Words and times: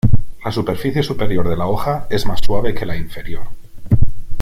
La 0.45 0.51
superficie 0.55 1.03
superior 1.03 1.47
de 1.47 1.55
la 1.55 1.67
hoja 1.67 2.07
es 2.09 2.25
más 2.25 2.39
suave 2.43 2.73
que 2.73 2.87
la 2.87 2.97
inferior. 2.97 3.43